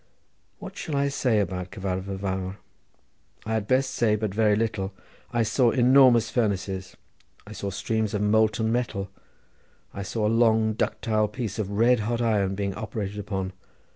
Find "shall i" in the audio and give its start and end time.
0.77-1.09